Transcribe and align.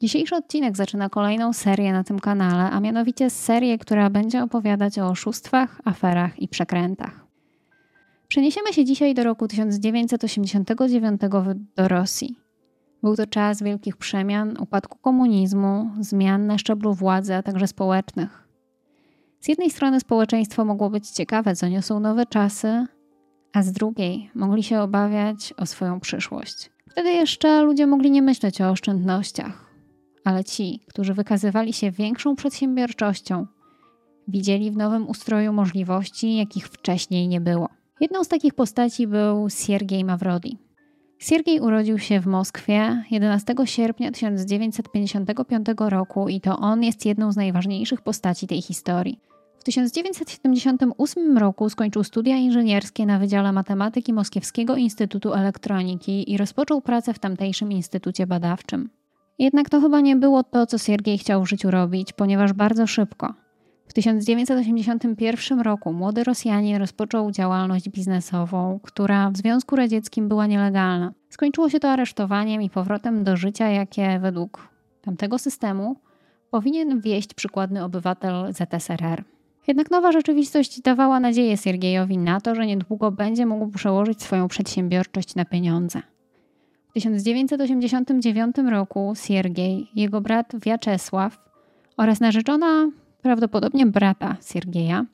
Dzisiejszy 0.00 0.36
odcinek 0.36 0.76
zaczyna 0.76 1.08
kolejną 1.08 1.52
serię 1.52 1.92
na 1.92 2.04
tym 2.04 2.20
kanale, 2.20 2.70
a 2.70 2.80
mianowicie 2.80 3.30
serię, 3.30 3.78
która 3.78 4.10
będzie 4.10 4.42
opowiadać 4.42 4.98
o 4.98 5.08
oszustwach, 5.08 5.80
aferach 5.84 6.42
i 6.42 6.48
przekrętach. 6.48 7.26
Przeniesiemy 8.28 8.72
się 8.72 8.84
dzisiaj 8.84 9.14
do 9.14 9.24
roku 9.24 9.48
1989 9.48 11.20
do 11.76 11.88
Rosji. 11.88 12.38
Był 13.02 13.16
to 13.16 13.26
czas 13.26 13.62
wielkich 13.62 13.96
przemian, 13.96 14.56
upadku 14.60 14.98
komunizmu, 14.98 15.90
zmian 16.00 16.46
na 16.46 16.58
szczeblu 16.58 16.94
władzy, 16.94 17.34
a 17.34 17.42
także 17.42 17.66
społecznych. 17.66 18.48
Z 19.40 19.48
jednej 19.48 19.70
strony 19.70 20.00
społeczeństwo 20.00 20.64
mogło 20.64 20.90
być 20.90 21.10
ciekawe, 21.10 21.56
co 21.56 21.68
niosą 21.68 22.00
nowe 22.00 22.26
czasy, 22.26 22.86
a 23.52 23.62
z 23.62 23.72
drugiej 23.72 24.30
mogli 24.34 24.62
się 24.62 24.80
obawiać 24.80 25.54
o 25.56 25.66
swoją 25.66 26.00
przyszłość. 26.00 26.70
Wtedy 26.90 27.12
jeszcze 27.12 27.62
ludzie 27.62 27.86
mogli 27.86 28.10
nie 28.10 28.22
myśleć 28.22 28.60
o 28.60 28.70
oszczędnościach 28.70 29.63
ale 30.24 30.44
ci, 30.44 30.80
którzy 30.88 31.14
wykazywali 31.14 31.72
się 31.72 31.90
większą 31.90 32.36
przedsiębiorczością, 32.36 33.46
widzieli 34.28 34.70
w 34.70 34.76
nowym 34.76 35.08
ustroju 35.08 35.52
możliwości, 35.52 36.36
jakich 36.36 36.68
wcześniej 36.68 37.28
nie 37.28 37.40
było. 37.40 37.68
Jedną 38.00 38.24
z 38.24 38.28
takich 38.28 38.54
postaci 38.54 39.06
był 39.06 39.50
Siergiej 39.50 40.04
Mawrodi. 40.04 40.58
Siergiej 41.18 41.60
urodził 41.60 41.98
się 41.98 42.20
w 42.20 42.26
Moskwie 42.26 43.04
11 43.10 43.54
sierpnia 43.64 44.12
1955 44.12 45.66
roku 45.78 46.28
i 46.28 46.40
to 46.40 46.58
on 46.58 46.82
jest 46.82 47.06
jedną 47.06 47.32
z 47.32 47.36
najważniejszych 47.36 48.00
postaci 48.00 48.46
tej 48.46 48.62
historii. 48.62 49.20
W 49.58 49.64
1978 49.64 51.38
roku 51.38 51.70
skończył 51.70 52.04
studia 52.04 52.36
inżynierskie 52.36 53.06
na 53.06 53.18
Wydziale 53.18 53.52
Matematyki 53.52 54.12
Moskiewskiego 54.12 54.76
Instytutu 54.76 55.32
Elektroniki 55.32 56.32
i 56.32 56.36
rozpoczął 56.36 56.80
pracę 56.80 57.14
w 57.14 57.18
tamtejszym 57.18 57.72
instytucie 57.72 58.26
badawczym. 58.26 58.90
Jednak 59.38 59.70
to 59.70 59.80
chyba 59.80 60.00
nie 60.00 60.16
było 60.16 60.42
to, 60.42 60.66
co 60.66 60.78
Siergiej 60.78 61.18
chciał 61.18 61.42
w 61.42 61.48
życiu 61.48 61.70
robić, 61.70 62.12
ponieważ 62.12 62.52
bardzo 62.52 62.86
szybko, 62.86 63.34
w 63.88 63.92
1981 63.92 65.60
roku, 65.60 65.92
młody 65.92 66.24
Rosjanin 66.24 66.76
rozpoczął 66.76 67.30
działalność 67.30 67.88
biznesową, 67.88 68.80
która 68.82 69.30
w 69.30 69.36
Związku 69.36 69.76
Radzieckim 69.76 70.28
była 70.28 70.46
nielegalna. 70.46 71.12
Skończyło 71.30 71.70
się 71.70 71.80
to 71.80 71.90
aresztowaniem 71.90 72.62
i 72.62 72.70
powrotem 72.70 73.24
do 73.24 73.36
życia, 73.36 73.68
jakie 73.68 74.18
według 74.18 74.68
tamtego 75.02 75.38
systemu 75.38 75.96
powinien 76.50 77.00
wieść 77.00 77.34
przykładny 77.34 77.84
obywatel 77.84 78.52
ZSRR. 78.52 79.24
Jednak 79.66 79.90
nowa 79.90 80.12
rzeczywistość 80.12 80.80
dawała 80.80 81.20
nadzieję 81.20 81.56
Siergiejowi 81.56 82.18
na 82.18 82.40
to, 82.40 82.54
że 82.54 82.66
niedługo 82.66 83.10
będzie 83.10 83.46
mógł 83.46 83.68
przełożyć 83.68 84.22
swoją 84.22 84.48
przedsiębiorczość 84.48 85.34
na 85.34 85.44
pieniądze. 85.44 86.02
W 86.94 86.96
1989 86.96 88.56
roku 88.70 89.12
Siergiej, 89.16 89.90
jego 89.94 90.20
brat 90.20 90.52
Wiaczesław 90.66 91.38
oraz 91.96 92.20
narzeczona, 92.20 92.90
prawdopodobnie 93.22 93.86
brata 93.86 94.36
Siergieja, 94.52 95.06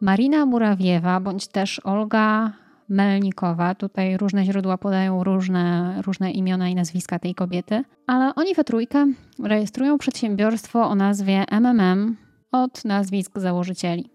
Marina 0.00 0.46
Murawiewa 0.46 1.20
bądź 1.20 1.46
też 1.46 1.80
Olga 1.84 2.52
Melnikowa, 2.88 3.74
tutaj 3.74 4.16
różne 4.16 4.44
źródła 4.44 4.78
podają 4.78 5.24
różne, 5.24 5.94
różne 6.06 6.30
imiona 6.30 6.68
i 6.68 6.74
nazwiska 6.74 7.18
tej 7.18 7.34
kobiety, 7.34 7.84
ale 8.06 8.34
oni 8.34 8.54
we 8.54 8.64
trójkę 8.64 9.06
rejestrują 9.42 9.98
przedsiębiorstwo 9.98 10.88
o 10.88 10.94
nazwie 10.94 11.44
MMM 11.50 12.16
od 12.52 12.84
nazwisk 12.84 13.38
założycieli. 13.38 14.10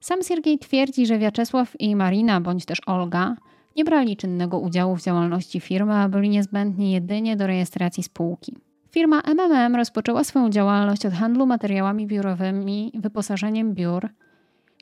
Sam 0.00 0.22
Siergiej 0.22 0.58
twierdzi, 0.58 1.06
że 1.06 1.18
Wiaczesław 1.18 1.80
i 1.80 1.96
Marina 1.96 2.40
bądź 2.40 2.64
też 2.64 2.78
Olga 2.86 3.36
nie 3.76 3.84
brali 3.84 4.16
czynnego 4.16 4.58
udziału 4.58 4.96
w 4.96 5.02
działalności 5.02 5.60
firmy, 5.60 5.94
a 5.94 6.08
byli 6.08 6.28
niezbędni 6.28 6.92
jedynie 6.92 7.36
do 7.36 7.46
rejestracji 7.46 8.02
spółki. 8.02 8.56
Firma 8.90 9.20
MMM 9.20 9.76
rozpoczęła 9.76 10.24
swoją 10.24 10.50
działalność 10.50 11.06
od 11.06 11.12
handlu 11.12 11.46
materiałami 11.46 12.06
biurowymi, 12.06 12.92
wyposażeniem 12.94 13.74
biur. 13.74 14.08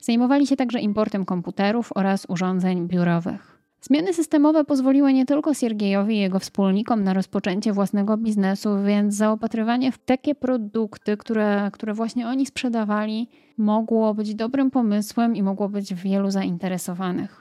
Zajmowali 0.01 0.47
się 0.47 0.55
także 0.55 0.79
importem 0.79 1.25
komputerów 1.25 1.91
oraz 1.95 2.25
urządzeń 2.29 2.87
biurowych. 2.87 3.61
Zmiany 3.81 4.13
systemowe 4.13 4.65
pozwoliły 4.65 5.13
nie 5.13 5.25
tylko 5.25 5.53
Siergiejowi 5.53 6.15
i 6.15 6.19
jego 6.19 6.39
wspólnikom 6.39 7.03
na 7.03 7.13
rozpoczęcie 7.13 7.73
własnego 7.73 8.17
biznesu, 8.17 8.69
więc 8.85 9.15
zaopatrywanie 9.15 9.91
w 9.91 9.97
takie 9.97 10.35
produkty, 10.35 11.17
które, 11.17 11.69
które 11.73 11.93
właśnie 11.93 12.27
oni 12.27 12.45
sprzedawali, 12.45 13.29
mogło 13.57 14.13
być 14.13 14.35
dobrym 14.35 14.71
pomysłem 14.71 15.35
i 15.35 15.43
mogło 15.43 15.69
być 15.69 15.93
wielu 15.93 16.31
zainteresowanych. 16.31 17.40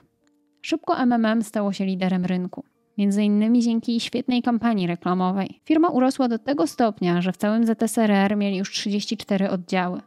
Szybko 0.63 1.07
MMM 1.07 1.43
stało 1.43 1.73
się 1.73 1.85
liderem 1.85 2.25
rynku. 2.25 2.65
Między 2.99 3.25
innymi 3.25 3.63
dzięki 3.63 4.01
świetnej 4.01 4.43
kampanii 4.43 4.87
reklamowej. 4.87 5.61
Firma 5.65 5.89
urosła 5.89 6.29
do 6.29 6.39
tego 6.39 6.67
stopnia, 6.67 7.23
że 7.23 7.33
w 7.33 7.37
całym 7.37 7.67
ZSRR 7.67 8.37
mieli 8.37 8.57
już 8.57 8.73
34 8.73 9.51
oddziały. 9.51 10.01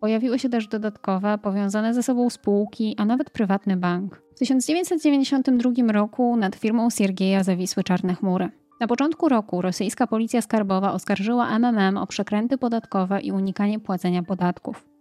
Pojawiły 0.00 0.38
się 0.38 0.48
też 0.48 0.68
dodatkowe, 0.68 1.38
powiązane 1.38 1.94
ze 1.94 2.02
sobą 2.02 2.30
spółki, 2.30 2.94
a 2.98 3.04
nawet 3.04 3.30
prywatny 3.30 3.76
bank. 3.76 4.22
W 4.34 4.38
1992 4.38 5.92
roku 5.92 6.36
nad 6.36 6.56
firmą 6.56 6.90
Siergieja 6.90 7.44
zawisły 7.44 7.84
czarne 7.84 8.14
chmury. 8.14 8.48
Na 8.80 8.86
początku 8.86 9.28
roku 9.28 9.62
rosyjska 9.62 10.06
policja 10.06 10.42
skarbowa 10.42 10.92
oskarżyła 10.92 11.58
MMM 11.58 11.96
o 11.96 12.06
przekręty 12.06 12.58
podatkowe 12.58 13.20
i 13.20 13.32
unikanie 13.32 13.80
płacenia 13.80 14.22
podatków. 14.22 14.93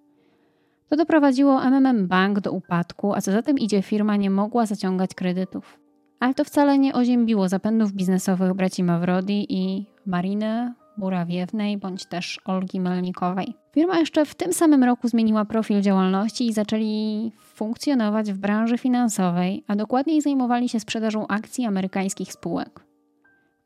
To 0.94 0.98
doprowadziło 0.98 1.62
MMM 1.64 2.08
Bank 2.08 2.40
do 2.40 2.52
upadku, 2.52 3.14
a 3.14 3.22
co 3.22 3.32
za 3.32 3.42
tym 3.42 3.60
idzie, 3.60 3.82
firma 3.82 4.16
nie 4.16 4.30
mogła 4.30 4.66
zaciągać 4.66 5.14
kredytów. 5.14 5.80
Ale 6.20 6.34
to 6.34 6.44
wcale 6.44 6.78
nie 6.78 6.94
oziębiło 6.94 7.50
zapędów 7.50 7.94
biznesowych 7.94 8.54
braci 8.54 8.84
Mawrodi 8.84 9.46
i 9.50 9.86
Mariny 10.06 10.74
Burawiewnej 10.98 11.78
bądź 11.78 12.06
też 12.06 12.40
Olgi 12.46 12.80
Melnikowej. 12.80 13.54
Firma 13.74 14.00
jeszcze 14.00 14.26
w 14.26 14.36
tym 14.36 14.54
samym 14.54 14.84
roku 14.84 15.08
zmieniła 15.08 15.46
profil 15.46 15.82
działalności 15.82 16.48
i 16.48 16.54
zaczęli 16.54 17.32
funkcjonować 17.40 18.34
w 18.34 18.38
branży 18.38 18.78
finansowej, 18.78 19.64
a 19.68 19.76
dokładniej 19.76 20.22
zajmowali 20.22 20.70
się 20.70 20.80
sprzedażą 20.80 21.28
akcji 21.28 21.66
amerykańskich 21.66 22.34
spółek. 22.34 22.86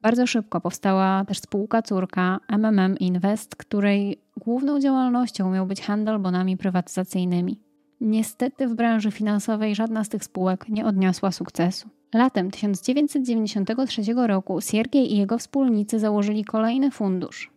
Bardzo 0.01 0.27
szybko 0.27 0.61
powstała 0.61 1.25
też 1.25 1.39
spółka 1.39 1.81
córka 1.81 2.39
MMM 2.49 2.97
Invest, 2.97 3.55
której 3.55 4.26
główną 4.37 4.79
działalnością 4.79 5.51
miał 5.51 5.65
być 5.65 5.81
handel 5.81 6.19
bonami 6.19 6.57
prywatyzacyjnymi. 6.57 7.59
Niestety 8.01 8.67
w 8.67 8.75
branży 8.75 9.11
finansowej 9.11 9.75
żadna 9.75 10.03
z 10.03 10.09
tych 10.09 10.23
spółek 10.23 10.69
nie 10.69 10.85
odniosła 10.85 11.31
sukcesu. 11.31 11.89
Latem 12.13 12.51
1993 12.51 14.01
roku 14.27 14.61
Siergiej 14.61 15.13
i 15.13 15.17
jego 15.17 15.37
wspólnicy 15.37 15.99
założyli 15.99 16.45
kolejny 16.45 16.91
fundusz. 16.91 17.51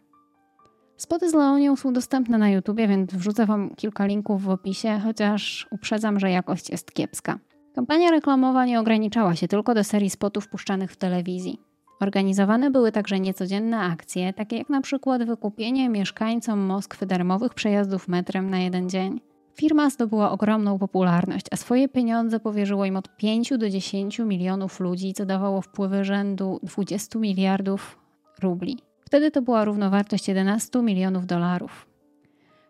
Spoty 0.98 1.30
z 1.30 1.34
Leonią 1.34 1.76
są 1.76 1.94
dostępne 1.94 2.38
na 2.38 2.50
YouTubie, 2.50 2.88
więc 2.88 3.14
wrzucę 3.14 3.46
Wam 3.46 3.76
kilka 3.76 4.06
linków 4.06 4.44
w 4.44 4.50
opisie, 4.50 5.00
chociaż 5.04 5.68
uprzedzam, 5.72 6.20
że 6.20 6.32
jakość 6.32 6.70
jest 6.70 6.94
kiepska. 6.94 7.40
Kampania 7.76 8.12
reklamowa 8.12 8.66
nie 8.66 8.80
ograniczała 8.80 9.36
się 9.36 9.48
tylko 9.48 9.74
do 9.74 9.84
serii 9.84 10.10
spotów 10.10 10.48
puszczanych 10.48 10.92
w 10.92 10.98
telewizji. 10.98 11.60
Organizowane 12.02 12.72
były 12.72 12.92
także 12.92 13.20
niecodzienne 13.20 13.80
akcje, 13.80 14.34
takie 14.34 14.58
jak 14.58 14.70
na 14.70 14.82
przykład 14.82 15.24
wykupienie 15.24 15.90
mieszkańcom 15.90 16.60
Moskwy 16.60 17.06
darmowych 17.06 17.54
przejazdów 17.54 18.08
metrem 18.08 18.50
na 18.50 18.60
jeden 18.60 18.90
dzień. 18.90 19.22
Firma 19.54 19.90
zdobyła 19.90 20.32
ogromną 20.32 20.80
popularność, 20.80 21.46
a 21.52 21.56
swoje 21.56 21.90
pieniądze 21.90 22.40
powierzyło 22.40 22.86
im 22.86 22.98
od 22.98 23.18
5 23.18 23.54
do 23.58 23.70
10 23.70 24.20
milionów 24.20 24.80
ludzi, 24.80 25.14
co 25.14 25.26
dawało 25.26 25.62
wpływy 25.62 26.04
rzędu 26.04 26.60
20 26.64 27.20
miliardów 27.20 28.00
rubli. 28.42 28.78
Wtedy 29.06 29.32
to 29.32 29.42
była 29.42 29.66
równowartość 29.66 30.28
11 30.28 30.82
milionów 30.82 31.26
dolarów. 31.26 31.88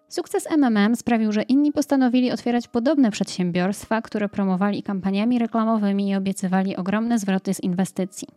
Sukces 0.08 0.48
MMM 0.52 0.96
sprawił, 0.96 1.32
że 1.32 1.42
inni 1.42 1.72
postanowili 1.72 2.32
otwierać 2.32 2.68
podobne 2.68 3.12
przedsiębiorstwa, 3.12 4.02
które 4.02 4.30
promowali 4.30 4.84
kampaniami 4.84 5.40
reklamowymi 5.40 6.10
i 6.10 6.16
obiecywali 6.16 6.76
ogromne 6.76 7.20
zwroty 7.20 7.54
z 7.54 7.64
inwestycji. 7.64 8.28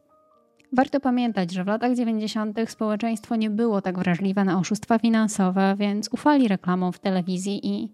Warto 0.72 1.00
pamiętać, 1.00 1.52
że 1.52 1.64
w 1.64 1.66
latach 1.66 1.94
90. 1.94 2.58
społeczeństwo 2.66 3.36
nie 3.36 3.50
było 3.50 3.80
tak 3.80 3.98
wrażliwe 3.98 4.44
na 4.44 4.58
oszustwa 4.58 4.98
finansowe, 4.98 5.74
więc 5.78 6.08
ufali 6.12 6.48
reklamom 6.48 6.92
w 6.92 6.98
telewizji 6.98 7.60
i 7.62 7.88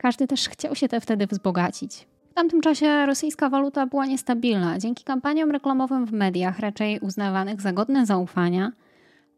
każdy 0.00 0.26
też 0.26 0.48
chciał 0.48 0.74
się 0.74 0.88
te 0.88 1.00
wtedy 1.00 1.26
wzbogacić. 1.26 2.06
W 2.30 2.34
tamtym 2.34 2.60
czasie 2.60 3.06
rosyjska 3.06 3.50
waluta 3.50 3.86
była 3.86 4.06
niestabilna. 4.06 4.78
Dzięki 4.78 5.04
kampaniom 5.04 5.50
reklamowym 5.50 6.06
w 6.06 6.12
mediach, 6.12 6.58
raczej 6.58 7.00
uznawanych 7.00 7.60
za 7.60 7.72
godne 7.72 8.06
zaufania, 8.06 8.72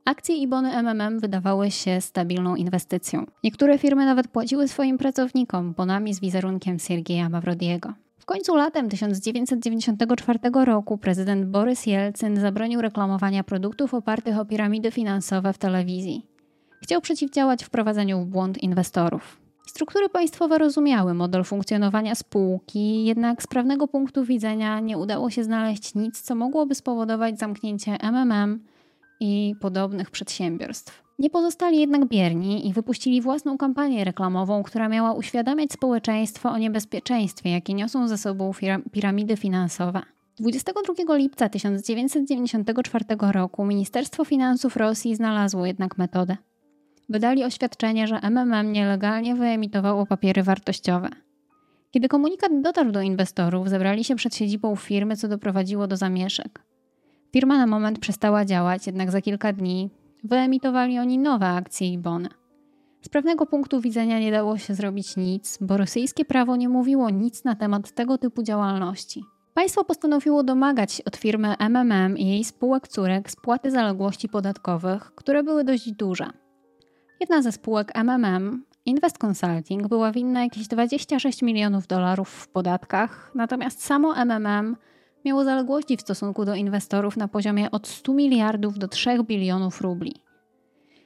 akcje 0.05 0.37
i 0.37 0.49
bony 0.49 0.83
MMM 0.83 1.21
wydawały 1.21 1.71
się 1.71 2.01
stabilną 2.01 2.57
inwestycją. 2.57 3.27
Niektóre 3.45 3.79
firmy 3.79 4.05
nawet 4.05 4.29
płaciły 4.29 4.69
swoim 4.69 4.99
pracownikom 4.99 5.73
bonami 5.73 6.15
z 6.15 6.21
wizerunkiem 6.21 6.79
Siergieja 6.79 7.29
Mawrodiego. 7.29 7.93
W 8.19 8.25
końcu 8.25 8.57
latem 8.57 8.89
1994 8.89 10.39
roku 10.65 10.99
prezydent 10.99 11.47
Borys 11.47 11.87
Jelcyn 11.87 12.41
zabronił 12.41 12.81
reklamowania 12.81 13.45
produktów 13.45 13.95
opartych 13.95 14.39
o 14.39 14.45
piramidy 14.45 14.91
finansowe 14.91 15.53
w 15.53 15.59
telewizji. 15.59 16.27
Chciał 16.83 17.01
przeciwdziałać 17.01 17.65
wprowadzeniu 17.65 18.21
w 18.21 18.27
błąd 18.27 18.63
inwestorów. 18.63 19.42
Struktury 19.67 20.09
państwowe 20.09 20.59
rozumiały 20.59 21.15
model 21.15 21.45
funkcjonowania 21.45 22.15
spółki, 22.15 23.05
jednak 23.05 23.43
z 23.43 23.47
prawnego 23.47 23.89
punktu 23.89 24.25
widzenia 24.25 24.81
nie 24.81 24.99
udało 24.99 25.31
się 25.31 25.45
znaleźć 25.45 25.95
nic, 25.95 26.21
co 26.21 26.35
mogłoby 26.35 26.75
spowodować 26.75 27.39
zamknięcie 27.39 27.97
MMM 28.01 28.65
i 29.21 29.55
podobnych 29.61 30.11
przedsiębiorstw. 30.11 31.03
Nie 31.19 31.31
pozostali 31.31 31.81
jednak 31.81 32.09
bierni 32.09 32.69
i 32.69 32.73
wypuścili 32.73 33.21
własną 33.21 33.59
kampanię 33.59 34.05
reklamową, 34.05 34.63
która 34.63 34.89
miała 34.89 35.13
uświadamiać 35.13 35.73
społeczeństwo 35.73 36.51
o 36.51 36.59
niebezpieczeństwie, 36.59 37.51
jakie 37.51 37.75
niosą 37.75 38.09
ze 38.09 38.19
sobą 38.19 38.53
piramidy 38.93 39.37
finansowe. 39.37 40.03
22 40.41 41.17
lipca 41.17 41.49
1994 41.49 43.05
roku 43.33 43.65
Ministerstwo 43.65 44.25
Finansów 44.25 44.77
Rosji 44.77 45.17
znalazło 45.17 45.67
jednak 45.67 45.99
metodę. 45.99 46.37
Wydali 47.13 47.45
oświadczenie, 47.45 48.07
że 48.07 48.21
MMM 48.23 48.73
nielegalnie 48.73 49.35
wyemitowało 49.35 50.07
papiery 50.07 50.43
wartościowe. 50.43 51.09
Kiedy 51.91 52.09
komunikat 52.09 52.61
dotarł 52.61 52.93
do 52.93 53.01
inwestorów, 53.01 53.69
zebrali 53.69 54.05
się 54.05 54.17
przed 54.17 54.35
siedzibą 54.35 54.77
firmy, 54.77 55.17
co 55.17 55.29
doprowadziło 55.29 55.87
do 55.87 55.97
zamieszek. 55.97 56.63
Firma 57.33 57.59
na 57.59 57.67
moment 57.67 57.99
przestała 57.99 58.45
działać, 58.45 58.87
jednak 58.87 59.11
za 59.11 59.21
kilka 59.21 59.53
dni 59.53 59.91
wyemitowali 60.25 60.99
oni 60.99 61.19
nowe 61.19 61.47
akcje 61.49 61.93
i 61.93 61.99
bony. 61.99 62.29
Z 63.03 63.09
pewnego 63.09 63.47
punktu 63.47 63.81
widzenia 63.81 64.21
nie 64.21 64.33
dało 64.33 64.59
się 64.59 64.75
zrobić 64.75 65.17
nic, 65.17 65.59
bo 65.61 65.77
rosyjskie 65.77 66.25
prawo 66.25 66.57
nie 66.57 66.69
mówiło 66.69 67.11
nic 67.11 67.45
na 67.45 67.55
temat 67.55 67.95
tego 67.95 68.19
typu 68.19 68.43
działalności. 68.43 69.25
Państwo 69.55 69.85
postanowiło 69.85 70.43
domagać 70.43 71.01
od 71.01 71.17
firmy 71.17 71.55
MMM 71.59 72.19
i 72.19 72.27
jej 72.27 72.45
spółek 72.45 72.89
córek 72.89 73.31
spłaty 73.31 73.71
zaległości 73.71 74.29
podatkowych, 74.29 75.15
które 75.15 75.43
były 75.43 75.65
dość 75.65 75.93
duże. 75.93 76.42
Jedna 77.23 77.43
ze 77.43 77.53
spółek 77.53 77.93
MMM, 77.95 78.65
Invest 78.87 79.19
Consulting, 79.19 79.89
była 79.89 80.13
winna 80.13 80.43
jakieś 80.43 80.69
26 80.69 81.43
milionów 81.43 81.87
dolarów 81.87 82.29
w 82.29 82.49
podatkach, 82.49 83.31
natomiast 83.35 83.85
samo 83.85 84.15
MMM 84.15 84.77
miało 85.25 85.45
zaległości 85.45 85.97
w 85.97 86.01
stosunku 86.01 86.45
do 86.45 86.55
inwestorów 86.55 87.17
na 87.17 87.29
poziomie 87.29 87.71
od 87.71 87.89
100 87.89 88.13
miliardów 88.13 88.79
do 88.79 88.89
3 88.89 89.25
bilionów 89.25 89.81
rubli. 89.81 90.15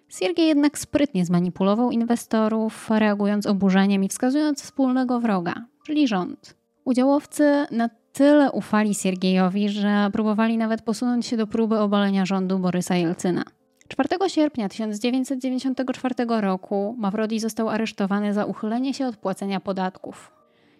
Siergiej 0.09 0.49
jednak 0.49 0.79
sprytnie 0.79 1.25
zmanipulował 1.25 1.91
inwestorów, 1.91 2.91
reagując 2.91 3.47
oburzeniem 3.47 4.05
i 4.05 4.09
wskazując 4.09 4.63
wspólnego 4.63 5.21
wroga, 5.21 5.55
czyli 5.87 6.09
rząd. 6.09 6.57
Udziałowcy 6.85 7.67
na 7.71 7.89
tyle 8.13 8.53
ufali 8.53 8.95
Siergiejowi, 8.95 9.69
że 9.69 10.09
próbowali 10.13 10.59
nawet 10.59 10.83
posunąć 10.83 11.27
się 11.27 11.37
do 11.37 11.47
próby 11.47 11.79
obalenia 11.79 12.27
rządu 12.27 12.59
Borysa 12.59 12.97
Jelcyna. 12.97 13.45
4 13.89 14.09
sierpnia 14.29 14.69
1994 14.69 16.15
roku 16.41 16.95
Mawrodi 16.99 17.41
został 17.41 17.69
aresztowany 17.69 18.35
za 18.35 18.45
uchylenie 18.45 18.95
się 18.95 19.07
od 19.07 19.17
płacenia 19.17 19.61
podatków. 19.61 20.33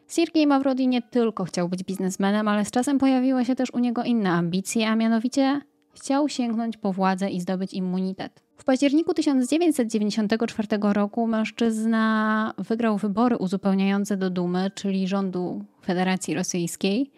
Siergiej 0.09 0.47
Mawrodi 0.47 0.89
nie 0.89 1.03
tylko 1.03 1.45
chciał 1.45 1.69
być 1.69 1.85
biznesmenem, 1.85 2.49
ale 2.49 2.65
z 2.65 2.71
czasem 2.71 2.99
pojawiły 2.99 3.45
się 3.45 3.55
też 3.55 3.71
u 3.73 3.79
niego 3.79 4.05
inne 4.05 4.31
ambicje, 4.31 4.89
a 4.89 4.97
mianowicie 4.97 5.61
chciał 5.95 6.29
sięgnąć 6.29 6.77
po 6.77 6.93
władzę 6.93 7.31
i 7.31 7.41
zdobyć 7.41 7.75
immunitet. 7.75 8.43
W 8.57 8.65
październiku 8.65 9.15
1994 9.15 10.69
roku 10.81 11.27
mężczyzna 11.27 12.55
wygrał 12.59 12.99
wybory 12.99 13.37
uzupełniające 13.37 14.17
do 14.17 14.31
Dumy, 14.31 14.71
czyli 14.75 15.09
rządu 15.09 15.65
Federacji 15.85 16.35
Rosyjskiej, 16.35 17.11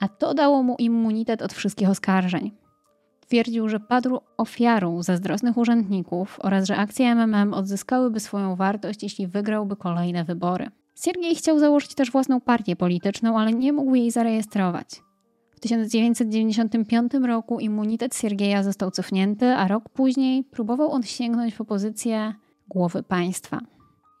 a 0.00 0.08
to 0.08 0.34
dało 0.34 0.62
mu 0.62 0.76
immunitet 0.78 1.42
od 1.42 1.52
wszystkich 1.52 1.88
oskarżeń. 1.88 2.50
Twierdził, 3.28 3.68
że 3.68 3.80
padł 3.80 4.18
ofiarą 4.36 5.02
zazdrosnych 5.02 5.56
urzędników 5.56 6.38
oraz 6.42 6.66
że 6.66 6.76
akcje 6.76 7.14
MMM 7.14 7.54
odzyskałyby 7.54 8.20
swoją 8.20 8.56
wartość, 8.56 9.02
jeśli 9.02 9.26
wygrałby 9.26 9.76
kolejne 9.76 10.24
wybory. 10.24 10.70
Siergiej 11.04 11.34
chciał 11.34 11.58
założyć 11.58 11.94
też 11.94 12.10
własną 12.10 12.40
partię 12.40 12.76
polityczną, 12.76 13.38
ale 13.38 13.52
nie 13.52 13.72
mógł 13.72 13.94
jej 13.94 14.10
zarejestrować. 14.10 15.02
W 15.50 15.60
1995 15.60 17.12
roku 17.14 17.60
immunitet 17.60 18.16
Siergieja 18.16 18.62
został 18.62 18.90
cofnięty, 18.90 19.46
a 19.46 19.68
rok 19.68 19.88
później 19.88 20.44
próbował 20.44 20.90
on 20.90 21.02
sięgnąć 21.02 21.54
po 21.54 21.64
pozycję 21.64 22.34
głowy 22.68 23.02
państwa. 23.02 23.60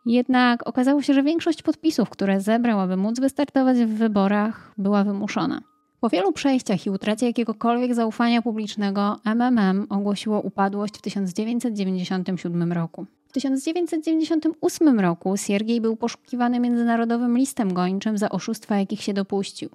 Jednak 0.06 0.68
okazało 0.68 1.02
się, 1.02 1.14
że 1.14 1.22
większość 1.22 1.62
podpisów, 1.62 2.10
które 2.10 2.40
zebrał, 2.40 2.80
aby 2.80 2.96
móc 2.96 3.20
wystartować 3.20 3.78
w 3.78 3.94
wyborach, 3.94 4.74
była 4.78 5.04
wymuszona. 5.04 5.60
Po 6.00 6.08
wielu 6.08 6.32
przejściach 6.32 6.86
i 6.86 6.90
utracie 6.90 7.26
jakiegokolwiek 7.26 7.94
zaufania 7.94 8.42
publicznego, 8.42 9.16
MMM 9.24 9.86
ogłosiło 9.90 10.40
upadłość 10.40 10.98
w 10.98 11.02
1997 11.02 12.72
roku. 12.72 13.06
W 13.28 13.32
1998 13.32 15.00
roku 15.00 15.36
Siergiej 15.36 15.80
był 15.80 15.96
poszukiwany 15.96 16.60
międzynarodowym 16.60 17.38
listem 17.38 17.74
gończym 17.74 18.18
za 18.18 18.28
oszustwa, 18.28 18.76
jakich 18.76 19.02
się 19.02 19.14
dopuścił. 19.14 19.70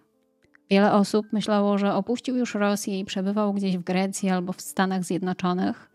Wiele 0.69 0.93
osób 0.93 1.25
myślało, 1.33 1.77
że 1.77 1.93
opuścił 1.93 2.35
już 2.35 2.55
Rosję 2.55 2.99
i 2.99 3.05
przebywał 3.05 3.53
gdzieś 3.53 3.77
w 3.77 3.83
Grecji 3.83 4.29
albo 4.29 4.53
w 4.53 4.61
Stanach 4.61 5.03
Zjednoczonych. 5.03 5.89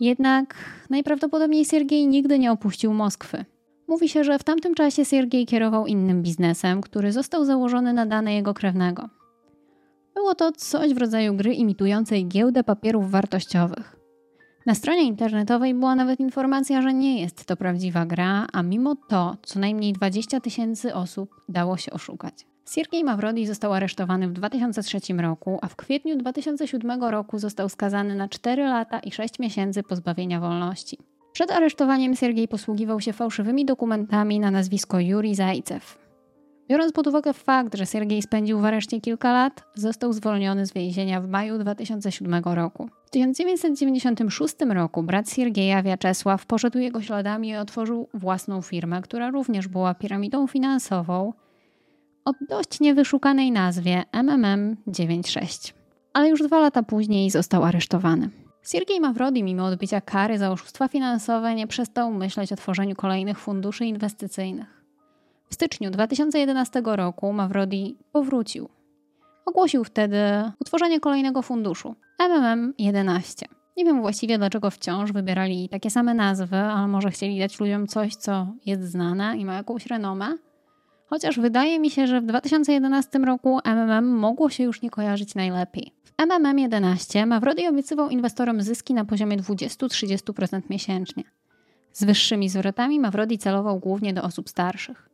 Jednak 0.00 0.54
najprawdopodobniej 0.90 1.64
Siergiej 1.64 2.06
nigdy 2.06 2.38
nie 2.38 2.52
opuścił 2.52 2.94
Moskwy. 2.94 3.44
Mówi 3.88 4.08
się, 4.08 4.24
że 4.24 4.38
w 4.38 4.44
tamtym 4.44 4.74
czasie 4.74 5.04
Siergiej 5.04 5.46
kierował 5.46 5.86
innym 5.86 6.22
biznesem, 6.22 6.80
który 6.80 7.12
został 7.12 7.44
założony 7.44 7.92
na 7.92 8.06
dane 8.06 8.34
jego 8.34 8.54
krewnego. 8.54 9.17
Było 10.28 10.34
to 10.34 10.52
coś 10.52 10.94
w 10.94 10.98
rodzaju 10.98 11.34
gry 11.34 11.54
imitującej 11.54 12.26
giełdę 12.26 12.64
papierów 12.64 13.10
wartościowych. 13.10 13.96
Na 14.66 14.74
stronie 14.74 15.02
internetowej 15.02 15.74
była 15.74 15.94
nawet 15.94 16.20
informacja, 16.20 16.82
że 16.82 16.94
nie 16.94 17.20
jest 17.20 17.44
to 17.44 17.56
prawdziwa 17.56 18.06
gra, 18.06 18.46
a 18.52 18.62
mimo 18.62 18.96
to 19.08 19.36
co 19.42 19.58
najmniej 19.58 19.92
20 19.92 20.40
tysięcy 20.40 20.94
osób 20.94 21.30
dało 21.48 21.76
się 21.76 21.90
oszukać. 21.90 22.46
Siergiej 22.70 23.04
Mawrodi 23.04 23.46
został 23.46 23.72
aresztowany 23.72 24.28
w 24.28 24.32
2003 24.32 24.98
roku, 25.18 25.58
a 25.62 25.68
w 25.68 25.76
kwietniu 25.76 26.16
2007 26.16 27.04
roku 27.04 27.38
został 27.38 27.68
skazany 27.68 28.14
na 28.14 28.28
4 28.28 28.62
lata 28.62 28.98
i 28.98 29.12
6 29.12 29.38
miesięcy 29.38 29.82
pozbawienia 29.82 30.40
wolności. 30.40 30.98
Przed 31.32 31.50
aresztowaniem 31.50 32.16
Siergiej 32.16 32.48
posługiwał 32.48 33.00
się 33.00 33.12
fałszywymi 33.12 33.64
dokumentami 33.64 34.40
na 34.40 34.50
nazwisko 34.50 35.00
Juri 35.00 35.34
Zajcew. 35.34 36.07
Biorąc 36.68 36.92
pod 36.92 37.06
uwagę 37.06 37.32
fakt, 37.32 37.76
że 37.76 37.86
Siergiej 37.86 38.22
spędził 38.22 38.60
w 38.60 38.64
areszcie 38.64 39.00
kilka 39.00 39.32
lat, 39.32 39.64
został 39.74 40.12
zwolniony 40.12 40.66
z 40.66 40.72
więzienia 40.72 41.20
w 41.20 41.28
maju 41.28 41.58
2007 41.58 42.44
roku. 42.44 42.88
W 43.06 43.10
1996 43.10 44.54
roku 44.74 45.02
brat 45.02 45.30
Siergieja 45.30 45.82
Wiaczesław 45.82 46.46
poszedł 46.46 46.78
jego 46.78 47.02
śladami 47.02 47.48
i 47.48 47.56
otworzył 47.56 48.08
własną 48.14 48.62
firmę, 48.62 49.02
która 49.02 49.30
również 49.30 49.68
była 49.68 49.94
piramidą 49.94 50.46
finansową 50.46 51.32
o 52.24 52.32
dość 52.48 52.80
niewyszukanej 52.80 53.52
nazwie 53.52 54.04
MMM96. 54.12 55.72
Ale 56.12 56.28
już 56.28 56.42
dwa 56.42 56.60
lata 56.60 56.82
później 56.82 57.30
został 57.30 57.64
aresztowany. 57.64 58.30
Siergiej 58.62 59.00
Mawrodi, 59.00 59.42
mimo 59.42 59.64
odbycia 59.64 60.00
kary 60.00 60.38
za 60.38 60.50
oszustwa 60.50 60.88
finansowe, 60.88 61.54
nie 61.54 61.66
przestał 61.66 62.12
myśleć 62.12 62.52
o 62.52 62.56
tworzeniu 62.56 62.96
kolejnych 62.96 63.38
funduszy 63.38 63.84
inwestycyjnych. 63.84 64.77
W 65.50 65.54
styczniu 65.54 65.90
2011 65.90 66.82
roku 66.84 67.32
Mawrodi 67.32 67.96
powrócił. 68.12 68.68
Ogłosił 69.46 69.84
wtedy 69.84 70.18
utworzenie 70.60 71.00
kolejnego 71.00 71.42
funduszu 71.42 71.94
MMM11. 72.22 73.44
Nie 73.76 73.84
wiem 73.84 74.00
właściwie 74.00 74.38
dlaczego 74.38 74.70
wciąż 74.70 75.12
wybierali 75.12 75.68
takie 75.68 75.90
same 75.90 76.14
nazwy, 76.14 76.56
ale 76.56 76.88
może 76.88 77.10
chcieli 77.10 77.38
dać 77.38 77.60
ludziom 77.60 77.86
coś, 77.86 78.16
co 78.16 78.46
jest 78.66 78.82
znane 78.82 79.36
i 79.36 79.44
ma 79.44 79.54
jakąś 79.54 79.86
renomę. 79.86 80.34
Chociaż 81.06 81.40
wydaje 81.40 81.78
mi 81.78 81.90
się, 81.90 82.06
że 82.06 82.20
w 82.20 82.26
2011 82.26 83.18
roku 83.18 83.58
MMM 83.64 84.08
mogło 84.08 84.50
się 84.50 84.64
już 84.64 84.82
nie 84.82 84.90
kojarzyć 84.90 85.34
najlepiej. 85.34 85.92
W 86.04 86.12
MMM 86.22 86.58
11 86.58 87.26
Mawrodi 87.26 87.68
obiecywał 87.68 88.10
inwestorom 88.10 88.62
zyski 88.62 88.94
na 88.94 89.04
poziomie 89.04 89.36
20-30% 89.36 90.62
miesięcznie. 90.70 91.24
Z 91.92 92.04
wyższymi 92.04 92.48
zwrotami 92.48 93.00
Mawrodi 93.00 93.38
celował 93.38 93.78
głównie 93.78 94.14
do 94.14 94.22
osób 94.22 94.48
starszych. 94.48 95.07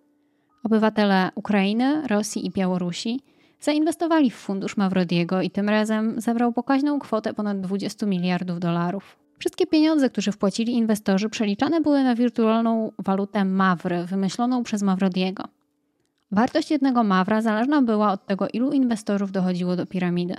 Obywatele 0.64 1.30
Ukrainy, 1.34 2.06
Rosji 2.08 2.46
i 2.46 2.50
Białorusi 2.50 3.20
zainwestowali 3.60 4.30
w 4.30 4.34
fundusz 4.34 4.76
Mawrodiego 4.76 5.42
i 5.42 5.50
tym 5.50 5.68
razem 5.68 6.20
zebrał 6.20 6.52
pokaźną 6.52 6.98
kwotę 6.98 7.34
ponad 7.34 7.60
20 7.60 8.06
miliardów 8.06 8.60
dolarów. 8.60 9.16
Wszystkie 9.38 9.66
pieniądze, 9.66 10.10
które 10.10 10.32
wpłacili 10.32 10.72
inwestorzy, 10.72 11.28
przeliczane 11.28 11.80
były 11.80 12.04
na 12.04 12.14
wirtualną 12.14 12.92
walutę 12.98 13.44
Mawry, 13.44 14.04
wymyśloną 14.04 14.62
przez 14.62 14.82
Mawrodiego. 14.82 15.44
Wartość 16.32 16.70
jednego 16.70 17.04
Mawra 17.04 17.42
zależna 17.42 17.82
była 17.82 18.12
od 18.12 18.26
tego, 18.26 18.48
ilu 18.52 18.72
inwestorów 18.72 19.32
dochodziło 19.32 19.76
do 19.76 19.86
piramidy. 19.86 20.34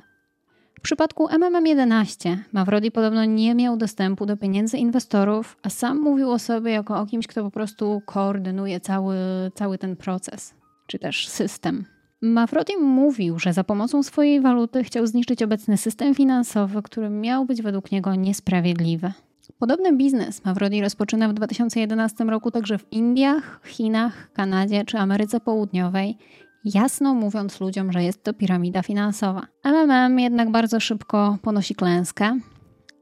W 0.77 0.82
przypadku 0.82 1.27
MMM11 1.27 2.38
Mawrodi 2.53 2.91
podobno 2.91 3.25
nie 3.25 3.55
miał 3.55 3.77
dostępu 3.77 4.25
do 4.25 4.38
pieniędzy 4.38 4.77
inwestorów, 4.77 5.58
a 5.63 5.70
sam 5.70 6.01
mówił 6.01 6.32
o 6.32 6.39
sobie 6.39 6.72
jako 6.72 7.00
o 7.00 7.05
kimś, 7.05 7.27
kto 7.27 7.44
po 7.44 7.51
prostu 7.51 8.01
koordynuje 8.05 8.79
cały, 8.79 9.15
cały 9.55 9.77
ten 9.77 9.96
proces, 9.96 10.53
czy 10.88 11.00
też 11.00 11.27
system. 11.27 11.86
Mawrodi 12.22 12.77
mówił, 12.77 13.39
że 13.39 13.53
za 13.53 13.63
pomocą 13.63 14.03
swojej 14.03 14.41
waluty 14.41 14.84
chciał 14.84 15.08
zniszczyć 15.08 15.44
obecny 15.44 15.77
system 15.77 16.15
finansowy, 16.15 16.82
który 16.82 17.10
miał 17.10 17.46
być 17.46 17.62
według 17.62 17.91
niego 17.91 18.15
niesprawiedliwy. 18.15 19.12
Podobny 19.60 19.94
biznes 19.98 20.46
Mawrodi 20.46 20.82
rozpoczyna 20.82 21.29
w 21.29 21.34
2011 21.34 22.24
roku 22.24 22.51
także 22.51 22.77
w 22.77 22.94
Indiach, 22.94 23.60
Chinach, 23.65 24.32
Kanadzie 24.34 24.86
czy 24.86 24.98
Ameryce 24.98 25.39
Południowej, 25.39 26.17
jasno 26.65 27.13
mówiąc 27.13 27.60
ludziom, 27.60 27.91
że 27.91 28.03
jest 28.03 28.24
to 28.24 28.34
piramida 28.34 28.84
finansowa. 28.84 29.48
MMM 29.63 30.19
jednak 30.19 30.51
bardzo 30.51 30.79
szybko 30.79 31.38
ponosi 31.41 31.75
klęskę 31.75 32.39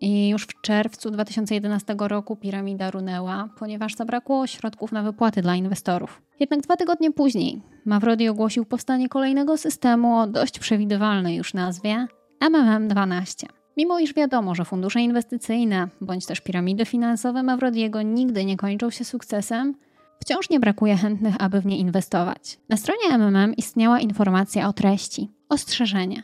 i 0.01 0.29
już 0.29 0.43
w 0.43 0.61
czerwcu 0.61 1.11
2011 1.11 1.95
roku 1.99 2.35
piramida 2.35 2.91
runęła, 2.91 3.49
ponieważ 3.59 3.95
zabrakło 3.95 4.47
środków 4.47 4.91
na 4.91 5.03
wypłaty 5.03 5.41
dla 5.41 5.55
inwestorów. 5.55 6.21
Jednak 6.39 6.61
dwa 6.61 6.75
tygodnie 6.75 7.11
później 7.11 7.61
Mawrodi 7.85 8.29
ogłosił 8.29 8.65
powstanie 8.65 9.09
kolejnego 9.09 9.57
systemu 9.57 10.17
o 10.17 10.27
dość 10.27 10.59
przewidywalnej 10.59 11.35
już 11.35 11.53
nazwie 11.53 12.07
MMM12. 12.41 13.45
Mimo 13.77 13.99
iż 13.99 14.13
wiadomo, 14.13 14.55
że 14.55 14.65
fundusze 14.65 15.01
inwestycyjne 15.01 15.87
bądź 16.01 16.25
też 16.25 16.41
piramidy 16.41 16.85
finansowe 16.85 17.43
Mawrodiego 17.43 18.01
nigdy 18.01 18.45
nie 18.45 18.57
kończą 18.57 18.89
się 18.89 19.05
sukcesem, 19.05 19.75
wciąż 20.23 20.49
nie 20.49 20.59
brakuje 20.59 20.97
chętnych, 20.97 21.35
aby 21.39 21.61
w 21.61 21.65
nie 21.65 21.77
inwestować. 21.77 22.59
Na 22.69 22.77
stronie 22.77 23.17
MMM 23.17 23.53
istniała 23.55 23.99
informacja 23.99 24.67
o 24.67 24.73
treści. 24.73 25.31
Ostrzeżenie. 25.49 26.23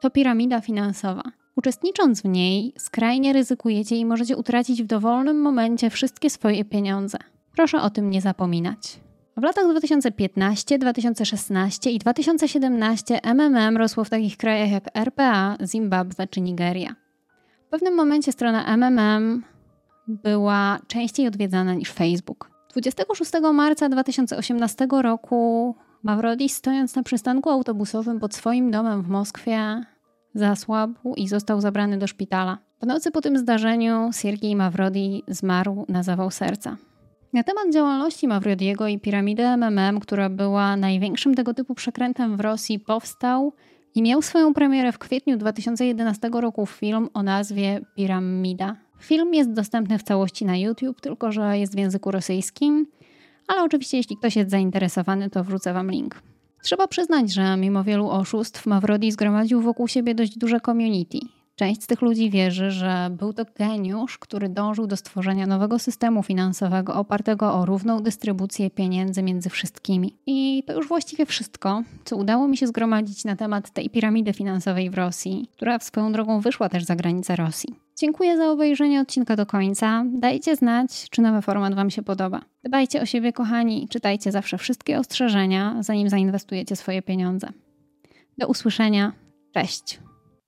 To 0.00 0.10
piramida 0.10 0.60
finansowa. 0.60 1.22
Uczestnicząc 1.56 2.22
w 2.22 2.24
niej, 2.24 2.72
skrajnie 2.78 3.32
ryzykujecie 3.32 3.96
i 3.96 4.04
możecie 4.04 4.36
utracić 4.36 4.82
w 4.82 4.86
dowolnym 4.86 5.40
momencie 5.40 5.90
wszystkie 5.90 6.30
swoje 6.30 6.64
pieniądze. 6.64 7.18
Proszę 7.56 7.82
o 7.82 7.90
tym 7.90 8.10
nie 8.10 8.20
zapominać. 8.20 9.00
W 9.36 9.42
latach 9.42 9.68
2015, 9.70 10.78
2016 10.78 11.90
i 11.90 11.98
2017 11.98 13.20
MMM 13.22 13.76
rosło 13.76 14.04
w 14.04 14.10
takich 14.10 14.36
krajach 14.36 14.70
jak 14.70 14.96
RPA, 14.96 15.56
Zimbabwe 15.66 16.26
czy 16.26 16.40
Nigeria. 16.40 16.94
W 17.66 17.70
pewnym 17.70 17.94
momencie 17.94 18.32
strona 18.32 18.76
MMM 18.76 19.42
była 20.08 20.78
częściej 20.86 21.26
odwiedzana 21.26 21.74
niż 21.74 21.92
Facebook. 21.92 22.53
26 22.74 23.32
marca 23.52 23.88
2018 23.88 24.86
roku 25.02 25.74
Mawrodi, 26.02 26.48
stojąc 26.48 26.96
na 26.96 27.02
przystanku 27.02 27.50
autobusowym 27.50 28.20
pod 28.20 28.34
swoim 28.34 28.70
domem 28.70 29.02
w 29.02 29.08
Moskwie, 29.08 29.84
zasłabł 30.34 31.14
i 31.14 31.28
został 31.28 31.60
zabrany 31.60 31.98
do 31.98 32.06
szpitala. 32.06 32.58
W 32.82 32.86
nocy 32.86 33.10
po 33.10 33.20
tym 33.20 33.38
zdarzeniu 33.38 34.10
Siergiej 34.12 34.56
Mawrodi 34.56 35.22
zmarł 35.28 35.84
na 35.88 36.02
zawał 36.02 36.30
serca. 36.30 36.76
Na 37.32 37.42
temat 37.42 37.72
działalności 37.72 38.28
Mawrodiego 38.28 38.88
i 38.88 39.00
piramidy 39.00 39.42
MMM, 39.42 40.00
która 40.00 40.28
była 40.28 40.76
największym 40.76 41.34
tego 41.34 41.54
typu 41.54 41.74
przekrętem 41.74 42.36
w 42.36 42.40
Rosji, 42.40 42.78
powstał 42.78 43.52
i 43.94 44.02
miał 44.02 44.22
swoją 44.22 44.54
premierę 44.54 44.92
w 44.92 44.98
kwietniu 44.98 45.36
2011 45.36 46.30
roku 46.32 46.66
film 46.66 47.08
o 47.14 47.22
nazwie 47.22 47.80
Piramida. 47.96 48.83
Film 48.98 49.34
jest 49.34 49.52
dostępny 49.52 49.98
w 49.98 50.02
całości 50.02 50.44
na 50.44 50.56
YouTube, 50.56 51.00
tylko 51.00 51.32
że 51.32 51.58
jest 51.58 51.74
w 51.74 51.78
języku 51.78 52.10
rosyjskim, 52.10 52.86
ale 53.48 53.62
oczywiście 53.62 53.96
jeśli 53.96 54.16
ktoś 54.16 54.36
jest 54.36 54.50
zainteresowany, 54.50 55.30
to 55.30 55.44
wrzucę 55.44 55.72
Wam 55.72 55.90
link. 55.90 56.22
Trzeba 56.62 56.88
przyznać, 56.88 57.32
że 57.32 57.56
mimo 57.56 57.84
wielu 57.84 58.08
oszustw 58.08 58.66
Mawrodi 58.66 59.12
zgromadził 59.12 59.60
wokół 59.60 59.88
siebie 59.88 60.14
dość 60.14 60.38
duże 60.38 60.60
community. 60.60 61.18
Część 61.56 61.82
z 61.82 61.86
tych 61.86 62.02
ludzi 62.02 62.30
wierzy, 62.30 62.70
że 62.70 63.10
był 63.10 63.32
to 63.32 63.44
geniusz, 63.58 64.18
który 64.18 64.48
dążył 64.48 64.86
do 64.86 64.96
stworzenia 64.96 65.46
nowego 65.46 65.78
systemu 65.78 66.22
finansowego 66.22 66.94
opartego 66.94 67.54
o 67.54 67.66
równą 67.66 68.00
dystrybucję 68.00 68.70
pieniędzy 68.70 69.22
między 69.22 69.50
wszystkimi. 69.50 70.14
I 70.26 70.62
to 70.66 70.72
już 70.72 70.88
właściwie 70.88 71.26
wszystko, 71.26 71.82
co 72.04 72.16
udało 72.16 72.48
mi 72.48 72.56
się 72.56 72.66
zgromadzić 72.66 73.24
na 73.24 73.36
temat 73.36 73.70
tej 73.70 73.90
piramidy 73.90 74.32
finansowej 74.32 74.90
w 74.90 74.94
Rosji, 74.94 75.48
która 75.52 75.78
swoją 75.78 76.12
drogą 76.12 76.40
wyszła 76.40 76.68
też 76.68 76.84
za 76.84 76.96
granicę 76.96 77.36
Rosji. 77.36 77.83
Dziękuję 77.96 78.36
za 78.36 78.50
obejrzenie 78.50 79.00
odcinka 79.00 79.36
do 79.36 79.46
końca. 79.46 80.04
Dajcie 80.06 80.56
znać, 80.56 81.10
czy 81.10 81.22
nowy 81.22 81.42
format 81.42 81.74
Wam 81.74 81.90
się 81.90 82.02
podoba. 82.02 82.40
Dbajcie 82.64 83.02
o 83.02 83.06
siebie, 83.06 83.32
kochani, 83.32 83.88
czytajcie 83.88 84.32
zawsze 84.32 84.58
wszystkie 84.58 84.98
ostrzeżenia, 84.98 85.76
zanim 85.80 86.08
zainwestujecie 86.08 86.76
swoje 86.76 87.02
pieniądze. 87.02 87.48
Do 88.38 88.46
usłyszenia. 88.46 89.12
Cześć. 89.52 90.00